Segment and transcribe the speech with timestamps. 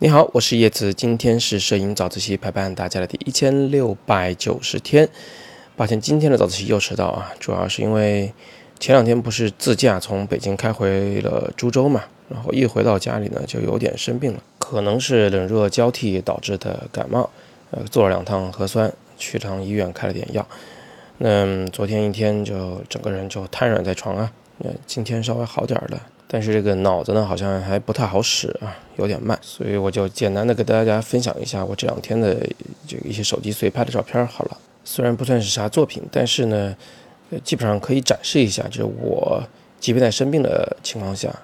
[0.00, 5.08] 你好，我是叶子，今天是摄影早自习陪伴大家的第一千六百九十天。
[5.76, 8.32] 抱歉，今天的早自习又迟到啊，主要是因为
[8.78, 17.28] 前两天不是自驾从北京开回了株洲嘛，然后一回到家里呢就有点生病了，可能是冷热交替导致的感冒，
[17.72, 20.46] 呃，做了两趟核酸，去趟医院开了点药，
[21.18, 26.00] 那昨天一天就整个人就瘫软在床啊，那今天稍微好点了。
[26.30, 32.36] 但是这个脑子呢，好像还不太好使啊，有点慢，所以我就简单的给大家分享一下我这两天的
[32.86, 34.58] 这一些手机随拍的照片好了。
[34.84, 36.76] 虽然不算是啥作品，但是呢，
[37.42, 39.42] 基本上可以展示一下，就是我
[39.80, 41.34] 即便在生病的情况下，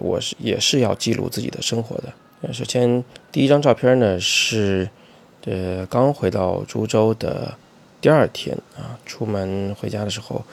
[0.00, 2.52] 我是也是要记录自己的生活的。
[2.52, 4.88] 首先第一张照片呢是，
[5.44, 7.52] 呃，刚回到株洲的
[8.00, 10.44] 第二天啊，出门回家的时候，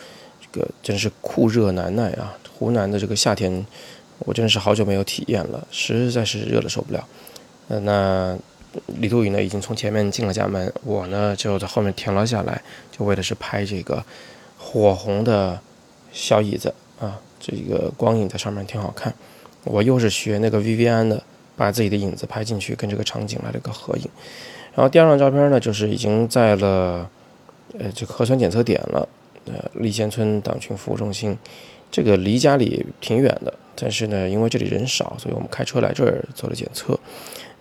[0.53, 2.33] 个真是酷热难耐啊。
[2.57, 3.65] 湖南的这个夏天，
[4.19, 7.05] 我真的是好久没有体验了，实在是热的受不了。
[7.67, 8.37] 呃，那
[8.99, 14.01] 李杜宇呢，已经从前面进了家门，我呢就在后面停了下来，就为的是拍这个
[14.57, 15.59] 火红的
[16.13, 19.13] 小椅子啊，这个光影在上面挺好看。
[19.65, 21.21] 我又是学那个 v v n 的，
[21.55, 24.07] 把自己的影子拍进去，跟这个场景来了个合影。
[24.75, 27.09] 然后第二张照片呢，就是已经在了
[27.77, 29.07] 呃这个核酸检测点了，
[29.45, 31.37] 呃立贤村党群服务中心。
[31.91, 36.99] 这个离家里挺远的，但是呢，因为这里人少，所以我们开车来这儿做了检测。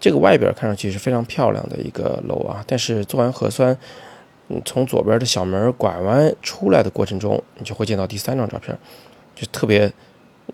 [0.00, 3.76] 这个外边看上去是非常漂亮的一个楼啊，但是做完核酸，
[4.48, 8.74] 嗯，从左边的小门拐弯出来的过程中，你就会见到第三张照片，
[9.34, 9.92] 就特别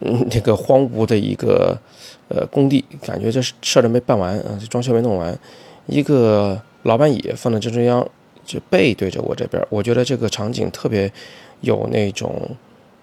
[0.00, 1.78] 嗯那个荒芜的一个
[2.28, 5.38] 呃工地，感觉这事儿都没办完啊，这装修没弄完，
[5.86, 8.06] 一个老板椅放在正中央，
[8.48, 11.12] 就背对着我这边，我觉得这个场景特别
[11.60, 12.56] 有那种。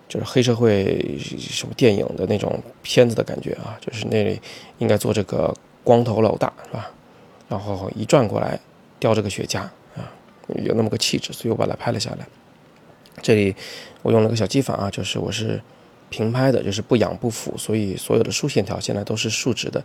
[0.07, 4.39] 就是黑社会什么电影的那种片子的感觉啊，就是那里
[4.77, 5.51] 应该做这个
[5.83, 6.91] 光头老大是吧？
[7.49, 8.57] 然后一转过来
[8.99, 9.61] 叼着个雪茄
[9.95, 10.13] 啊，
[10.63, 12.27] 有那么个气质，所以我把它拍了下来。
[13.23, 13.55] 这里
[14.03, 15.59] 我用了个小技法啊，就是我是
[16.11, 19.83] 平拍的，就是不仰不俯，所以所有的竖线条现在都是竖直的，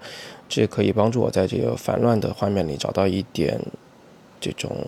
[0.50, 3.58] 这可以帮助我在这个繁乱的画面里找到一点
[4.38, 4.86] 这种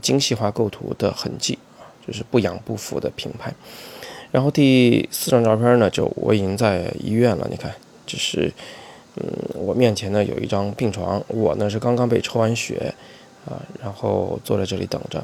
[0.00, 3.52] 精细化构图的痕迹啊，就是不仰不俯的平拍。
[4.30, 7.46] 然后第四张照片呢，就我已经在医院了。
[7.50, 7.70] 你看，
[8.06, 8.50] 就是，
[9.16, 12.94] 嗯，我面前呢有一张病床，我呢是刚刚被抽完血，
[13.44, 15.22] 啊，然后坐在这里等着。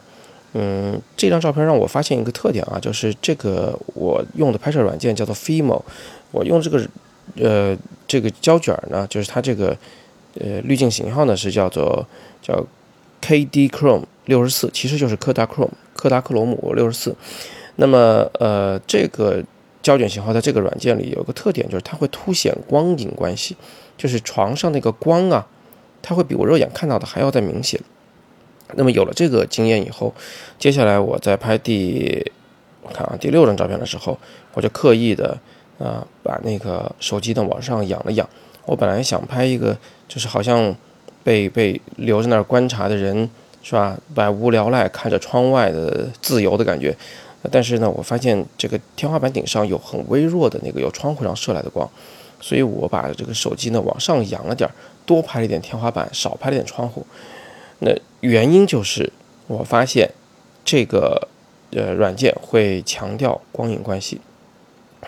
[0.53, 5.81] 嗯，这张照片让我发现一个特点啊，就是这个我用的拍摄软件叫做 Fimo，
[6.31, 6.87] 我用这个
[7.37, 9.77] 呃这个胶卷呢，就是它这个
[10.39, 12.07] 呃滤镜型号呢是叫做
[12.43, 12.63] 叫
[13.23, 17.17] KD Chrome 六十四，其实就是柯达 Chrome 柯达克罗姆六十四。
[17.77, 19.43] 那么，呃，这个
[19.83, 23.57] 胶卷型号在这个软件里有个特点，就是它会凸显光影关系，
[23.97, 25.47] 就是床上那个光啊，
[26.03, 27.81] 它会比我肉眼看到的还要再明显。
[28.75, 30.15] 那么有了这个经验以后，
[30.59, 32.31] 接下来我在拍第，
[32.83, 34.19] 我看啊第六张照片的时候，
[34.53, 35.39] 我就刻意的
[35.79, 38.29] 啊把那个手机呢往上仰了仰。
[38.67, 39.75] 我本来想拍一个，
[40.07, 40.77] 就是好像
[41.25, 43.31] 被被留在那儿观察的人，
[43.69, 43.99] 是吧？
[44.15, 46.97] 百无聊赖看着窗外的自由的感觉。
[47.53, 51.87] 但是呢，我发现这个天花板顶上有很微弱的那个由窗户上射来的光，
[52.41, 54.69] 所以我把这个手机呢往上扬了点，
[55.05, 57.07] 多拍了一点天花板，少拍了点窗户。
[57.81, 59.13] 那原因就是
[59.49, 60.11] 我发现
[60.65, 61.29] 这个
[61.73, 64.19] 呃软件会强调光影关系，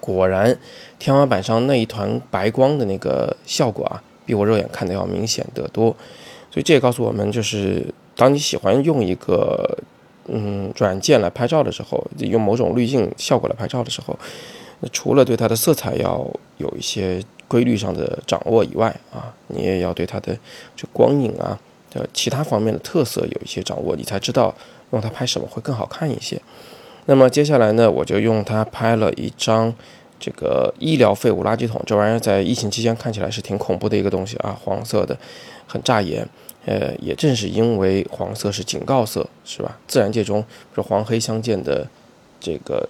[0.02, 0.54] 果然
[0.98, 5.96] 天花板上那一团白光的那个效果啊，比我肉眼看的要明显得多。
[6.52, 7.86] 所以这也告诉我们，就是
[8.20, 9.78] 当你喜欢用一个。
[10.32, 14.16] 嗯，软件来拍照的时候，用某种滤镜效果来拍照的时候，
[14.92, 16.24] 除了对它的色彩要
[16.58, 20.38] 有一些规律上的掌握以外啊，你也要对它的
[20.76, 21.58] 这光影啊
[21.90, 24.54] 的其他方面的特色有一些掌握，你才知道
[24.92, 26.40] 用它拍什么会更好看一些。
[27.06, 29.74] 那么接下来呢，我就用它拍了一张
[30.20, 35.18] 这个医疗废物垃圾桶，这玩意儿在疫情期间看起来是挺恐怖的一个东西啊，黄色的，
[35.66, 36.28] 很扎眼。
[36.66, 39.78] 呃，也正是因为黄色是警告色，是吧？
[39.88, 41.88] 自然界中是黄黑相间的
[42.38, 42.86] 这个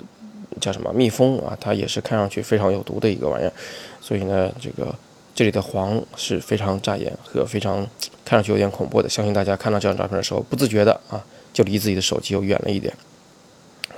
[0.60, 3.52] 叫什么蜜蜂啊，它也是看上去非常有毒的一个玩意儿。
[4.00, 4.94] 所以呢，这个
[5.34, 7.86] 这里的黄是非常扎眼和非常
[8.24, 9.08] 看上去有点恐怖的。
[9.08, 12.92] 相信大家看到这张照片的时候，不自觉的啊，就离自己的手机又远了一点。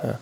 [0.03, 0.13] 嗯，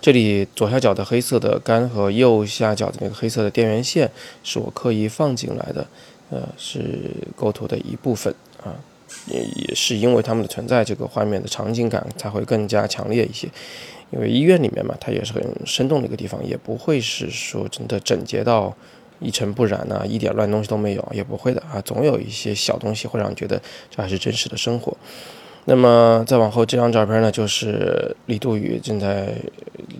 [0.00, 4.10] 这里左下角的黑色的杆和右下角的那个黑色的电源线
[4.44, 5.86] 是我刻意放进来的，
[6.30, 8.32] 呃，是构图的一部分
[8.62, 8.76] 啊。
[9.26, 13.48] 也也是因为他们的存在，这个画面的场景感才会更加强烈一些。
[14.10, 18.74] 因为医院里面嘛，它也是很生动的一个地方，也不会是说真的整洁到
[19.20, 23.58] 一尘不染呢，一点乱东西都没有，也不会的啊，总有一些小东西会让你觉得
[23.90, 24.94] 这还是真实的生活。
[25.64, 29.32] 那么再往后这张照片呢，就是李杜宇正在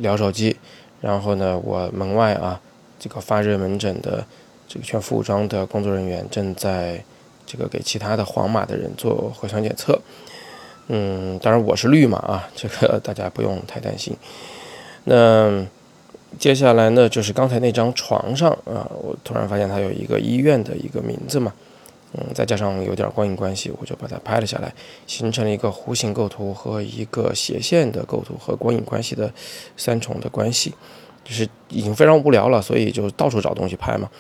[0.01, 0.57] 聊手机，
[1.01, 2.61] 然后呢，我门外啊，
[2.99, 4.27] 这个发热门诊的
[4.69, 7.03] 这个全副武装的工作人员正在
[7.47, 10.01] 这个给其他的黄码的人做核酸检测。
[10.89, 14.17] 嗯，当然我是绿码啊，这个大家不用太担心。
[15.05, 15.65] 那
[16.39, 21.53] 接下来呢，就是刚才那张床上啊，我突然发现它有一个医院的一个名字嘛。
[22.15, 24.71] 嗯，再加上有点光影关系，我就把它拍了下来，
[25.07, 29.33] 形成了一个弧形构图和一个斜线的构图和光影关系的
[29.79, 30.75] 三重的关系，
[31.25, 34.11] 就是已经非常无聊了，所以就到处找东西拍嘛。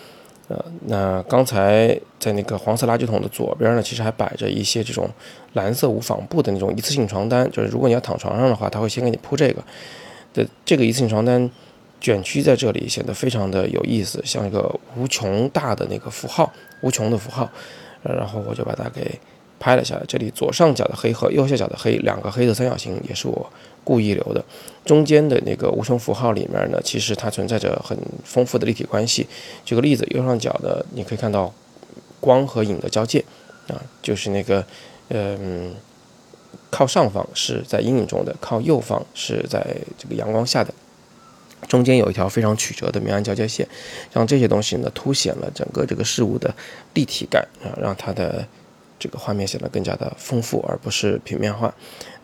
[0.49, 5.09] 呃，那刚才在那个黄色垃圾桶的左边呢，其实还摆着一些这种
[5.55, 9.63] 蓝色无纺布的那种一次性床单，就是如果你要躺床上的话，他会先给你铺这个
[10.35, 11.51] 的这个一次性床单
[12.01, 16.53] 卷曲在这里，显得非常的有意思，像一个无穷大的那个符号，
[16.83, 17.49] 无穷的符号。
[18.03, 19.17] 然后我就把它给
[19.63, 20.03] 拍了下来。
[20.09, 23.49] 这里左上角的黑和右下角的黑两个黑的三角形也是我
[23.85, 24.45] 故意留的。
[24.85, 29.29] 中间的那个无穷符号里面呢，其实它存在着很丰富的立体关系。
[29.65, 31.55] 举个例子，右上角的你可以看到
[32.19, 33.25] 光和影的交界
[33.69, 34.67] 啊，就是那个
[35.11, 35.73] 嗯，
[36.71, 39.65] 靠上方是在阴影中的，靠右方是在
[39.97, 40.75] 这个阳光下的。
[41.69, 43.67] 中间有一条非常曲折的明暗交界线，
[44.13, 46.53] 让这些东西呢，凸显了整个这个事物的
[46.95, 48.45] 立体感啊，让它的
[49.03, 51.75] 这个画面显得更加的丰富，而不是平面化。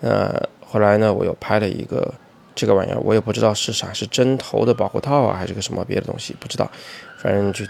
[0.00, 2.14] 呃，后来呢，我又拍了一个
[2.54, 6.70] 这个玩意儿，我也不知道是啥，是针头的保护套啊，还是个什么别的东西，不知道。
[7.18, 7.64] 反正就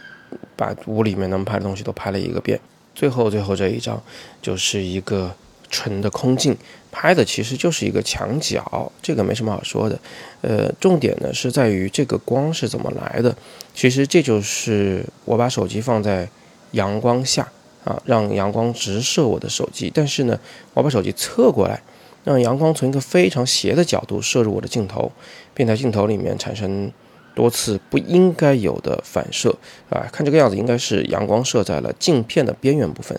[0.55, 2.61] 把屋里面能拍的东西都拍了一个遍。
[2.95, 3.99] 最后，最后这一张
[4.43, 5.35] 就是一个。
[5.71, 6.57] 纯的空镜
[6.91, 9.99] 拍的其实就是一个墙角，这个没什么好说的。
[10.41, 13.37] 呃，重点呢是在于这个光是怎么来的。
[13.75, 16.27] 其实这就是我把手机放在
[16.71, 17.47] 阳光下
[17.89, 19.91] 啊，让阳光直射我的手机。
[19.95, 20.39] 但是呢，
[20.75, 21.81] 我把手机侧过来，
[22.25, 25.11] 让阳光从一个非常斜的角度射入我的镜头，
[25.55, 26.93] 并在镜头里面产生
[27.35, 29.57] 多次不应该有的反射
[29.89, 30.07] 啊。
[30.13, 33.19] 看这个样子，应该是阳光射在了镜片的边缘部分。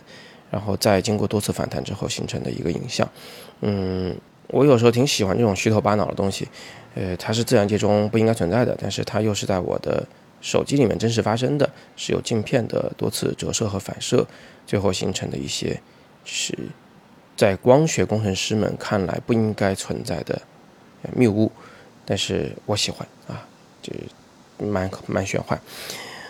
[0.52, 3.08] 然后再经过多次反弹之后形成的一个影像，
[3.62, 4.16] 嗯，
[4.48, 6.48] 我有时候挺喜欢这种虚头巴脑的东西，
[6.96, 10.04] 呃，它是自然界中不应该存在的，但是它又是在我的
[10.42, 14.26] 手机里面真实发生的，是有镜片的多次折射和反射，
[14.66, 15.82] 最后形成的一些
[16.26, 16.58] 是
[17.36, 20.42] 在光学工程师们看来不应该存在的
[21.16, 21.52] 谬误，
[22.06, 23.46] 但是我喜欢啊，
[23.82, 23.94] 就
[24.58, 25.60] 蛮蛮玄幻。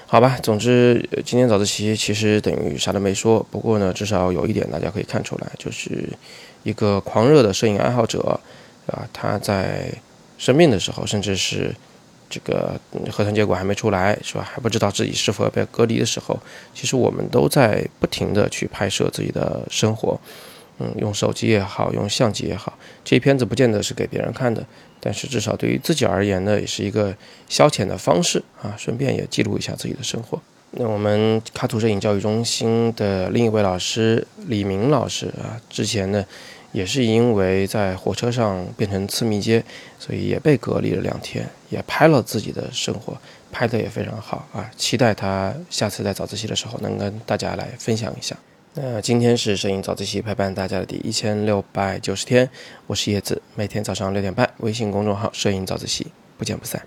[0.05, 3.45] 好吧，总之今天早自习其实等于啥都没说。
[3.51, 6.09] 不过呢，至少有一点大家可以看出来，就是
[6.63, 8.39] 一个狂热的摄影爱好者，
[8.87, 9.91] 啊，他在
[10.39, 11.75] 生病的时候，甚至是
[12.29, 12.79] 这个
[13.11, 14.47] 核酸结果还没出来，是吧？
[14.53, 16.39] 还不知道自己是否要被隔离的时候，
[16.73, 20.19] 其实我们都在不停的去拍摄自己的生活。
[20.81, 22.73] 嗯，用手机也好，用相机也好，
[23.03, 24.65] 这些片子不见得是给别人看的，
[25.01, 27.13] 但是至少对于自己而言呢，也是一个
[27.49, 30.39] 消遣的方式啊，顺便也记录一下自己的生活。
[30.71, 36.25] 那我们卡图摄影教育中心的另一位老师李明老师啊，之前呢
[36.71, 39.63] 也是因为在火车上变成次密接，
[39.97, 43.17] 所以也被隔离了两天，也拍了自己的生活，
[43.51, 48.35] 拍的也非常好啊，期待他下次在早自习的时候能跟大家来分享一下。
[48.75, 52.47] 那今天是摄影早自习陪伴大家的第一千六百九十天，
[52.85, 56.07] 我是叶子，每天早上六点半，微信公众号“摄影早自习”，
[56.37, 56.81] 不见不散。